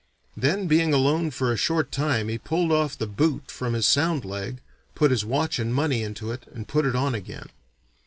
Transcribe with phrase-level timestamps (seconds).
[0.35, 4.25] Then being alone for a short time he pulled off the boot from his sound
[4.25, 4.57] leg,
[4.95, 7.49] put his watch and money into it and put it on again.